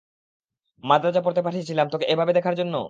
[0.83, 2.75] মাদ্রাজ পড়তে পাঠিয়েছিলাম, তোকে এভাবে দেখার জন্য?